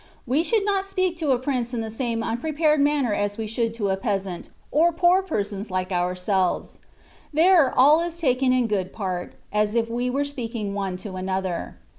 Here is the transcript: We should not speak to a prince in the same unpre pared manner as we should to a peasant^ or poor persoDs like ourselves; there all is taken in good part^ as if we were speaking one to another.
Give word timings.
We 0.25 0.41
should 0.41 0.65
not 0.65 0.87
speak 0.87 1.17
to 1.19 1.29
a 1.29 1.37
prince 1.37 1.75
in 1.75 1.81
the 1.81 1.91
same 1.91 2.21
unpre 2.23 2.57
pared 2.57 2.79
manner 2.81 3.13
as 3.13 3.37
we 3.37 3.45
should 3.45 3.71
to 3.75 3.89
a 3.91 3.97
peasant^ 3.97 4.49
or 4.71 4.91
poor 4.91 5.21
persoDs 5.21 5.69
like 5.69 5.91
ourselves; 5.91 6.79
there 7.31 7.71
all 7.77 8.01
is 8.01 8.17
taken 8.17 8.51
in 8.51 8.65
good 8.65 8.93
part^ 8.93 9.33
as 9.53 9.75
if 9.75 9.91
we 9.91 10.09
were 10.09 10.25
speaking 10.25 10.73
one 10.73 10.97
to 10.97 11.17
another. 11.17 11.77